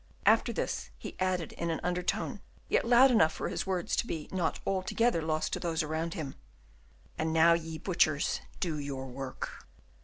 After 0.25 0.51
this, 0.51 0.89
he 0.97 1.15
added, 1.19 1.51
in 1.51 1.69
an 1.69 1.79
undertone, 1.83 2.41
yet 2.67 2.85
loud 2.87 3.11
enough 3.11 3.33
for 3.33 3.49
his 3.49 3.67
words 3.67 3.95
to 3.97 4.07
be 4.07 4.27
not 4.31 4.59
altogether 4.65 5.21
lost 5.21 5.53
to 5.53 5.59
those 5.59 5.83
about 5.83 6.15
him, 6.15 6.33
"And 7.19 7.31
now, 7.31 7.53
ye 7.53 7.77
butchers, 7.77 8.41
do 8.59 8.79
your 8.79 9.05
work!" 9.05 9.67